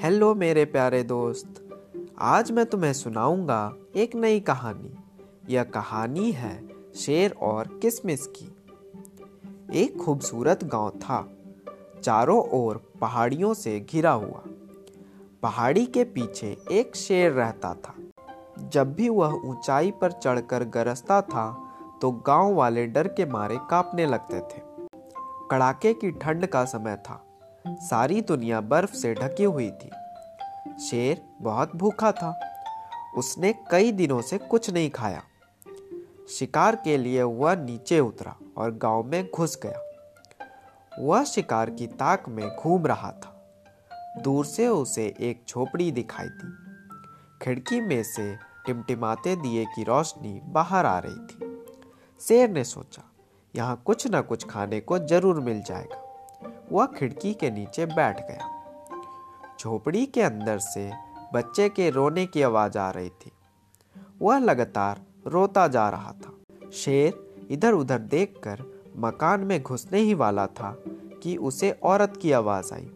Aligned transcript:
Hello 0.00 0.34
मेरे 0.34 0.64
प्यारे 0.64 1.02
दोस्त, 1.02 1.62
आज 2.18 2.50
मैं 2.52 2.64
तुम्हें 2.66 2.92
सुनाऊँगा 2.92 3.72
एक 3.96 4.14
नई 4.14 4.40
कहानी। 4.40 4.92
यह 5.48 5.62
कहानी 5.64 6.32
है 6.32 6.68
शेर 6.96 7.34
और 7.42 7.68
किसमिस 7.82 8.26
की। 8.26 8.46
एक 9.74 9.96
खूबसूरत 9.96 10.64
गाँव 10.64 10.90
था, 10.90 11.28
चारों 12.02 12.38
ओर 12.52 12.82
पहाड़ियों 13.00 13.54
से 13.54 13.78
घिरा 13.80 14.12
हुआ। 14.12 14.42
पहाड़ी 15.42 15.86
के 15.86 16.04
पीछे 16.04 16.56
एक 16.72 16.96
शेर 16.96 17.32
रहता 17.32 17.74
था। 17.74 17.94
जब 18.68 18.94
भी 18.94 19.08
वह 19.08 19.40
ऊंचाई 19.44 19.90
पर 19.90 20.12
चढ़कर 20.12 20.64
गरजता 20.64 21.20
था 21.22 21.50
तो 22.02 22.10
गाँव 22.26 22.54
वाले 22.54 22.86
डर 22.86 23.08
के 23.08 23.26
मारे 23.26 23.58
कांपने 23.70 24.06
लगते 24.06 24.40
थे। 24.40 24.62
कड़ाके 25.50 25.94
की 25.94 26.10
ठंड 26.10 26.46
का 26.46 26.64
समय 26.64 26.96
था। 26.96 27.22
सारी 27.68 28.20
दुनिया 28.20 28.60
बर्फ़ 28.60 28.94
से 28.94 29.14
ढकी 29.14 29.44
हुई 29.44 29.70
थी। 29.70 29.90
शेर 30.84 31.22
बहुत 31.42 31.76
भूखा 31.76 32.12
था। 32.12 32.40
उसने 33.16 33.54
कई 33.70 33.92
दिनों 33.92 34.22
से 34.22 34.38
कुछ 34.38 34.70
नहीं 34.70 34.90
खाया। 34.90 35.22
शिकार 36.28 36.76
के 36.76 36.96
लिए 36.96 37.22
वह 37.22 37.54
नीचे 37.54 38.00
उतरा 38.00 38.36
और 38.56 38.70
गाँव 38.70 39.02
में 39.02 39.28
घुस 39.34 39.60
गया। 39.62 39.80
वह 41.00 41.24
शिकार 41.24 41.70
की 41.70 41.86
ताक 41.86 42.28
में 42.28 42.56
घूम 42.56 42.86
रहा 42.86 43.10
था। 43.10 43.32
दूर 44.18 44.44
से 44.44 44.68
उसे 44.68 45.14
एक 45.20 45.42
झोपड़ी 45.48 45.92
दिखाई 45.92 46.28
दी। 46.28 46.52
खिड़की 47.42 47.80
में 47.80 48.02
से 48.02 48.36
टिमटिमाते 48.66 49.36
दिए 49.36 49.64
की 49.64 49.84
रोशनी 49.84 50.40
बाहर 50.44 50.86
आ 50.86 50.98
रही 50.98 51.26
थी। 51.26 51.64
शेर 52.20 52.50
ने 52.50 52.64
सोचा, 52.64 53.02
यहाँ 53.56 53.82
कुछ 53.84 54.06
न 54.06 54.20
कुछ 54.20 54.46
खाने 54.46 54.80
को 54.80 54.98
ज़रूर 54.98 55.40
मिल 55.40 55.62
जाएगा। 55.62 56.05
वह 56.72 56.86
खिड़की 56.86 57.34
के 57.34 57.50
नीचे 57.50 57.86
बैठ 57.86 58.18
गया। 58.18 58.52
झोपड़ी 59.60 60.06
के 60.06 60.22
अंदर 60.22 60.58
से 60.58 60.90
बच्चे 61.34 61.68
के 61.68 61.90
रोने 61.90 62.26
की 62.26 62.42
आवाज़ 62.42 62.78
आ 62.78 62.90
रही 62.90 63.08
थी। 63.08 63.32
वह 64.22 64.38
लगातार 64.38 65.02
रोता 65.26 65.68
जा 65.68 65.88
रहा 65.88 66.12
था। 66.12 66.38
शेर 66.72 67.34
इधर 67.50 67.72
उधर 67.72 67.98
देखकर 67.98 68.84
मकान 68.96 69.40
में 69.40 69.62
घुसने 69.62 69.98
ही 69.98 70.14
वाला 70.14 70.46
था 70.46 70.82
कि 71.22 71.36
उसे 71.36 71.70
औरत 71.70 72.18
की 72.22 72.32
आवाज़ 72.32 72.74
आई। 72.74 72.90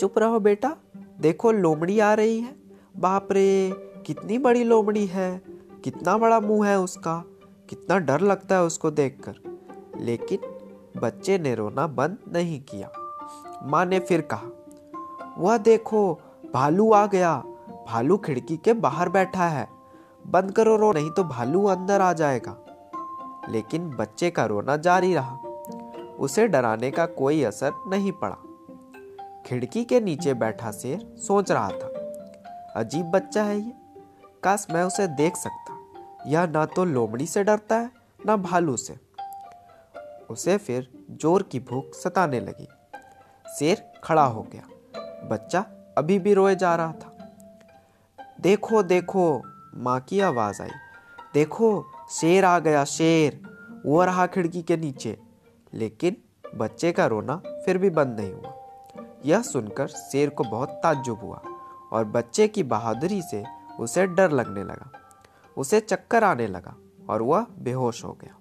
चुप 0.00 0.18
रहो 0.18 0.40
बेटा, 0.40 0.76
देखो 0.96 1.52
लोमड़ी 1.52 2.00
आ 2.00 2.14
रही 2.14 2.40
है। 2.40 2.54
बाप 2.96 3.32
रे, 3.32 3.72
कितनी 4.06 4.38
बड़ी 4.38 4.64
लोमड़ी 4.64 5.06
है। 5.06 5.42
कितना 5.84 6.18
बड़ा 6.18 6.40
मुँह 6.40 6.68
है 6.68 6.80
उसका। 6.80 7.24
कितना 7.68 7.98
डर 7.98 8.20
लगता 8.20 8.54
है 8.54 8.62
उसको 8.62 8.90
देखकर। 8.90 9.34
लेकिन 9.96 10.55
बच्चे 10.96 11.38
ने 11.38 11.54
रोना 11.54 11.86
बंद 11.86 12.18
नहीं 12.32 12.60
किया। 12.60 12.90
माँ 13.62 13.84
ने 13.86 13.98
फिर 14.00 14.20
कहा, 14.20 14.46
वह 15.38 15.58
देखो, 15.58 16.20
भालू 16.54 16.92
आ 16.92 17.06
गया। 17.06 17.42
भालू 17.88 18.16
खिड़की 18.16 18.56
के 18.56 18.72
बाहर 18.72 19.08
बैठा 19.08 19.48
है। 19.48 19.68
बंद 20.26 20.52
करो, 20.52 20.76
रो, 20.76 20.92
नहीं 20.92 21.10
तो 21.10 21.24
भालू 21.24 21.64
अंदर 21.64 22.00
आ 22.00 22.12
जाएगा। 22.12 22.56
लेकिन 23.48 23.90
बच्चे 23.90 24.30
का 24.30 24.44
रोना 24.44 24.76
जारी 24.76 25.14
रहा। 25.14 25.36
उसे 26.18 26.48
डराने 26.48 26.90
का 26.90 27.06
कोई 27.06 27.42
असर 27.42 27.72
नहीं 27.86 28.12
पड़ा। 28.12 28.36
खिड़की 29.46 29.84
के 29.84 30.00
नीचे 30.00 30.34
बैठा 30.34 30.70
शेर 30.72 31.14
सोच 31.18 31.50
रहा 31.50 31.68
था, 31.68 31.86
अजीब 32.76 33.06
बच्चा 33.06 33.42
है 33.42 33.58
ये। 33.58 33.72
काश 34.42 34.66
मैं 34.70 34.82
उसे 34.82 35.06
देख 35.06 35.36
सकता। 35.36 35.76
यह 36.26 36.46
ना 36.46 36.66
तो 36.66 36.84
लोमड़ी 36.84 37.26
से 37.26 37.44
डरता 37.44 37.76
है, 37.76 37.90
ना 38.26 38.36
भालू 38.36 38.76
से। 38.76 39.05
उसे 40.30 40.56
फिर 40.56 41.06
ज़ोर 41.10 41.42
की 41.42 41.60
भूख 41.60 41.94
सताने 41.94 42.40
लगी। 42.40 42.68
शेर 43.58 43.92
खड़ा 44.04 44.24
हो 44.24 44.42
गया। 44.42 44.62
बच्चा 45.28 45.60
अभी 45.98 46.18
भी 46.18 46.34
रोए 46.34 46.56
जा 46.56 46.76
रहा 46.76 46.92
था। 46.92 47.12
देखो 48.40 48.82
देखो, 48.82 49.42
माँ 49.74 50.00
की 50.00 50.20
आवाज़ 50.20 50.62
आई। 50.62 50.70
देखो, 51.34 51.84
शेर 52.10 52.44
आ 52.44 52.58
गया, 52.58 52.84
शेर। 52.84 53.42
वो 53.86 54.04
रहा 54.04 54.26
खिड़की 54.26 54.62
के 54.62 54.76
नीचे। 54.76 55.20
लेकिन 55.74 56.16
बच्चे 56.54 56.92
का 56.92 57.06
रोना 57.06 57.36
फिर 57.36 57.78
भी 57.78 57.90
बंद 57.90 58.20
नहीं 58.20 58.32
हुआ। 58.32 58.54
यह 59.26 59.42
सुनकर 59.42 59.86
शेर 59.86 60.30
को 60.30 60.44
बहुत 60.44 60.68
ताज्जुब 60.68 61.20
हुआ 61.20 61.42
और 61.92 62.04
बच्चे 62.04 62.48
की 62.48 62.62
बहादुरी 62.62 63.22
से 63.22 63.44
उसे 63.80 64.06
डर 64.06 64.30
लगने 64.30 64.64
लगा। 64.64 64.90
उसे 65.56 65.80
चक्कर 65.80 66.24
आने 66.24 66.46
लगा 66.46 66.76
और 67.10 67.22
वह 67.22 67.46
बेहोश 67.58 68.04
हो 68.04 68.12
गया। 68.12 68.35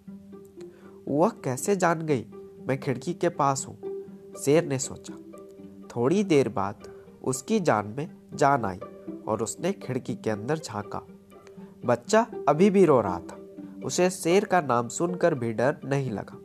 वह 1.08 1.30
कैसे 1.44 1.76
जान 1.76 2.02
गई? 2.02 2.26
मैं 2.68 2.80
खिड़की 2.80 3.14
के 3.14 3.30
पास 3.30 3.66
हूँ, 3.68 3.78
शेर 4.46 4.66
ने 4.66 4.80
सोचा। 4.80 5.14
थोड़ी 5.96 6.24
देर 6.24 6.50
बाद 6.50 6.88
उसकी 7.24 7.60
जान 7.60 7.94
में 7.98 8.10
जान 8.34 8.66
आई 8.66 8.80
और 9.28 9.44
उसने 9.44 9.72
खिड़की 9.74 10.16
के 10.16 10.30
अंदर 10.30 10.58
झांका। 10.58 11.02
बच्चा 11.86 12.26
अभी 12.50 12.70
भी 12.70 12.86
रो 12.86 13.02
रहा 13.02 13.20
था, 13.20 13.38
उसे 13.86 14.10
शेर 14.10 14.46
का 14.46 14.62
नाम 14.62 14.88
सुनकर 14.88 15.34
भी 15.34 15.52
डर 15.54 15.78
नहीं 15.86 16.12
लगा। 16.12 16.40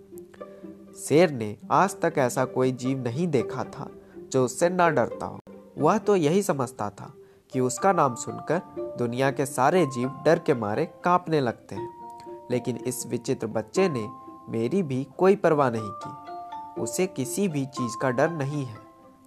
शेर 0.96 1.30
ने 1.30 1.56
आज 1.70 2.00
तक 2.00 2.14
ऐसा 2.18 2.44
कोई 2.44 2.72
जीव 2.72 2.98
नहीं 2.98 3.26
देखा 3.28 3.64
था 3.64 3.90
जो 4.32 4.44
उससे 4.44 4.68
ना 4.68 4.88
डरता 4.90 5.26
हो। 5.26 5.38
वह 5.78 5.98
तो 5.98 6.16
यही 6.16 6.42
समझता 6.42 6.90
था 6.90 7.12
कि 7.52 7.60
उसका 7.60 7.92
नाम 7.92 8.14
सुनकर 8.14 8.60
दुनिया 8.98 9.30
के 9.30 9.46
सारे 9.46 9.86
जीव 9.86 10.08
डर 10.24 10.38
के 10.38 10.54
मारे 10.54 10.86
कांपने 11.04 11.40
लगते 11.40 11.74
हैं। 11.74 12.48
लेकिन 12.50 12.76
इस 12.76 13.06
विचित्र 13.06 13.46
बच्चे 13.46 13.88
ने 13.88 14.08
मेरी 14.50 14.82
भी 14.82 15.04
कोई 15.18 15.36
परवाह 15.36 15.70
नहीं 15.70 15.90
की। 16.04 16.82
उसे 16.82 17.06
किसी 17.06 17.48
भी 17.48 17.66
चीज़ 17.66 17.94
का 18.02 18.10
डर 18.10 18.30
नहीं 18.30 18.64
है, 18.66 18.76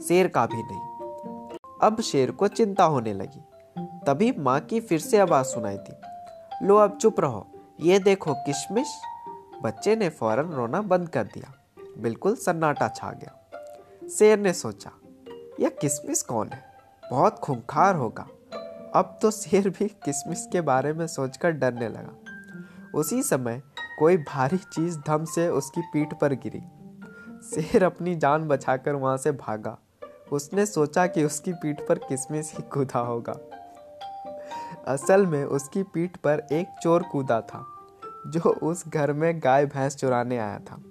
शेर 0.08 0.28
का 0.28 0.46
भी 0.46 0.64
नहीं। 0.64 1.58
अब 1.82 2.02
शेर 2.02 2.32
को 2.32 2.48
चिंता 2.48 2.84
होने 2.84 3.14
लगी। 3.14 3.44
तभी 4.08 4.34
माँ 4.38 4.60
की 4.60 4.80
फिर 4.80 5.00
से 5.00 5.18
आवाज़ 5.18 5.46
सुनाई 5.46 5.78
थी 5.78 5.94
लो, 6.64 6.78
अब 6.78 6.98
चुप 6.98 7.20
रहो। 7.20 7.48
ये 7.80 8.00
देखो, 8.00 8.34
किशमिश। 8.34 8.88
बच्चे 9.64 9.96
ने 9.96 10.10
फ़ौरन 10.10 10.50
रोना 10.50 10.82
बंद 10.82 11.10
कर 11.10 11.24
दिया। 11.24 11.54
बिल्कुल 11.98 12.36
सन्नाटा 12.36 12.88
छा 12.88 13.12
गया। 13.12 13.52
शेर 14.10 14.40
ने 14.40 14.54
सोचा, 14.54 14.92
यह 15.60 15.70
किशमिश 15.70 16.22
कौन 16.22 16.48
है? 16.48 16.64
बहुत 17.12 17.40
खूंखार 17.40 17.96
होगा। 17.96 18.28
अब 18.96 19.20
तो 19.22 19.32
शेर 19.32 19.70
भी 19.70 19.88
किशमिश 19.88 20.50
के 20.52 20.62
बारे 20.62 20.94
में 20.94 21.08
सोचकर 21.08 21.52
डरने 21.52 21.90
लगा। 21.90 22.16
उसी 22.96 23.24
समय 23.24 23.62
कोई 24.00 24.18
भारी 24.18 24.58
चीज़ 24.58 24.98
धम 25.00 25.26
से 25.26 25.48
उसकी 25.50 25.82
पीठ 25.82 26.14
पर 26.14 26.34
गिरी। 26.34 26.62
शेर 27.44 27.84
अपनी 27.84 28.16
जान 28.16 28.48
बचाकर 28.48 28.96
वहाँ 28.96 29.18
से 29.18 29.32
भागा। 29.32 29.78
उसने 30.32 30.66
सोचा 30.66 31.08
कि 31.08 31.24
उसकी 31.24 31.54
पीठ 31.54 31.82
पर 31.82 31.98
किसमिस 31.98 32.52
ही 32.54 32.64
कूदा 32.64 33.00
होगा। 33.00 33.34
असल 34.88 35.26
में 35.26 35.44
उसकी 35.46 35.84
पीठ 35.84 36.18
पर 36.18 36.48
एक 36.52 36.68
चोर 36.84 37.04
कूदा 37.04 37.42
था, 37.42 37.66
जो 38.28 38.40
उस 38.40 38.88
घर 38.88 39.14
में 39.14 39.40
गाय 39.40 39.66
भैंस 39.66 39.96
चुराने 39.96 40.38
आया 40.38 40.60
था। 40.60 40.82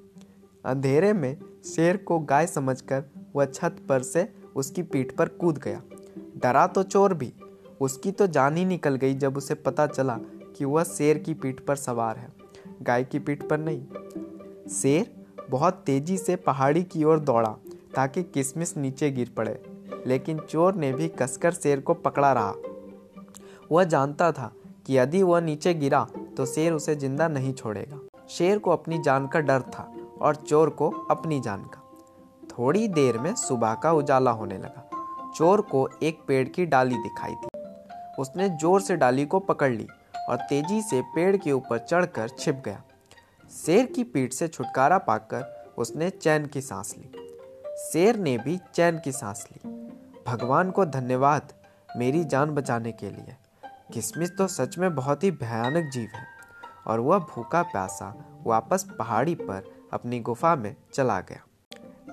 अंधेरे 0.65 1.13
में 1.13 1.37
शेर 1.65 1.97
को 1.97 2.19
गाय 2.19 2.47
समझकर 2.47 3.05
वह 3.37 3.45
छत 3.45 3.77
पर 3.89 4.03
से 4.03 4.33
उसकी 4.57 4.83
पीठ 4.83 5.17
पर 5.17 5.29
कूद 5.29 5.59
गया। 5.59 5.83
डरा 6.37 6.67
तो 6.67 6.83
चोर 6.83 7.15
भी, 7.15 7.33
उसकी 7.81 8.13
तो 8.13 8.27
जान 8.27 8.57
ही 8.57 8.65
निकल 8.65 8.97
गई 8.97 9.15
जब 9.15 9.37
उसे 9.37 9.55
पता 9.55 9.87
चला 9.87 10.19
कि 10.57 10.65
वह 10.65 10.85
शेर 10.85 11.19
की 11.19 11.35
पीठ 11.35 11.61
पर 11.61 11.77
सवार 11.77 12.17
है। 12.17 12.42
गाय 12.83 13.05
की 13.05 13.19
पीठ 13.19 13.43
पर 13.43 13.59
नहीं। 13.59 14.69
शेर 14.73 15.11
बहुत 15.51 15.83
तेज़ी 15.87 16.17
से 16.19 16.37
पहाड़ी 16.39 16.83
की 16.85 17.05
ओर 17.05 17.19
दौड़ा 17.21 17.55
ताकि 17.95 18.23
किसमिस 18.25 18.77
नीचे 18.77 19.11
गिर 19.11 19.31
पड़े, 19.37 19.59
लेकिन 20.07 20.39
चोर 20.41 20.75
ने 20.75 20.93
भी 20.93 21.09
कसकर 21.13 21.53
शेर 21.53 21.81
को 21.81 21.95
पकड़ा 21.97 22.33
रहा। 22.33 22.55
वह 23.73 23.85
जानता 23.85 24.31
था 24.33 24.53
कि 24.87 24.99
यदि 24.99 25.23
वह 25.23 25.41
नीचे 25.41 25.75
गिरा 25.75 26.07
तो 26.37 26.47
शेर 26.47 26.73
उसे 26.73 26.95
ज़िंदा 26.95 27.29
नहीं 27.29 27.53
छोड़ेगा। 27.53 27.99
शेर 28.31 28.59
को 28.59 28.71
अपनी 28.71 28.99
जान 29.03 29.27
का 29.27 29.41
डर 29.41 29.63
था 29.69 29.93
और 30.21 30.37
चोर 30.39 30.71
को 30.71 30.89
अपनी 31.11 31.41
जान 31.41 31.63
का। 31.65 31.79
थोड़ी 32.49 32.87
देर 32.91 33.19
में 33.19 33.35
सुबह 33.37 33.75
का 33.75 33.93
उजाला 33.93 34.31
होने 34.31 34.59
लगा। 34.59 34.89
चोर 35.37 35.61
को 35.63 35.89
एक 36.03 36.21
पेड़ 36.29 36.49
की 36.49 36.67
डाली 36.67 36.97
दिखाई 36.97 37.35
दी। 37.35 37.61
उसने 38.19 38.49
ज़ोर 38.51 38.81
से 38.81 38.97
डाली 38.97 39.25
को 39.27 39.39
पकड़ 39.41 39.71
ली। 39.73 39.87
और 40.29 40.37
तेज़ी 40.49 40.81
से 40.83 41.01
पेड़ 41.15 41.37
के 41.37 41.53
ऊपर 41.53 41.79
चढ़कर 41.79 42.29
छिप 42.29 42.63
गया। 42.65 42.83
शेर 43.57 43.87
की 43.87 44.05
पीठ 44.05 44.33
से 44.33 44.49
छुटकारा 44.49 44.99
पाकर 44.99 45.75
उसने 45.79 46.11
चैन 46.11 46.47
की 46.47 46.61
सांस 46.61 46.95
ली। 46.99 47.11
शेर 47.83 48.17
ने 48.17 48.37
भी 48.39 48.59
चैन 48.75 48.99
की 48.99 49.13
सांस 49.13 49.47
ली। 49.53 49.71
भगवान 50.27 50.71
को 50.71 50.85
धन्यवाद 50.87 51.53
मेरी 51.97 52.25
जान 52.25 52.51
बचाने 52.51 52.93
के 52.93 53.11
लिए। 53.11 53.37
किसमिस 53.93 54.37
तो 54.37 54.47
सच 54.49 54.79
में 54.79 54.95
बहुत 54.95 55.25
ही 55.25 55.31
भयानक 55.31 55.91
जीव 55.93 56.09
है। 56.15 56.27
और 56.87 57.01
वह 57.01 57.19
भूखा 57.27 57.63
प्यासा 57.63 58.15
वापस 58.47 58.87
पहाड़ी 58.99 59.35
पर 59.35 59.71
अपनी 59.93 60.21
गुफा 60.21 60.55
में 60.57 60.75
चला 60.95 61.21
गया। 61.21 61.45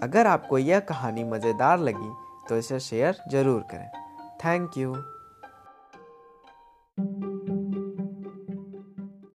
अगर 0.03 0.27
आपको 0.27 0.57
यह 0.57 0.79
कहानी 0.79 1.23
मज़ेदार 1.23 1.79
लगी 1.79 2.11
तो 2.49 2.57
इसे 2.57 2.79
शेयर 2.79 3.17
ज़रूर 3.31 3.61
करें। 3.71 3.89
Thank 4.45 4.77
you. 4.77 4.93